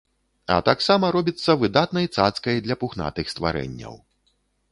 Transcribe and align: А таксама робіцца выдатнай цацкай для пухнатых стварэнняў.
А 0.53 0.55
таксама 0.69 1.05
робіцца 1.15 1.55
выдатнай 1.65 2.09
цацкай 2.17 2.57
для 2.67 2.79
пухнатых 2.85 3.25
стварэнняў. 3.35 3.93